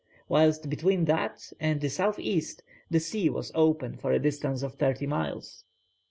[0.27, 2.43] whilst between that and the S.E.
[2.89, 5.63] the sea was open for a distance of thirty miles.